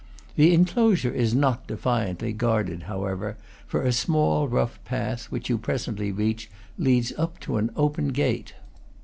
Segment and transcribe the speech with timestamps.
[0.35, 6.11] The enclosure is not defiantly guarded, however; for a small, rough path, which you presently
[6.11, 8.55] reach, leads up to an open gate.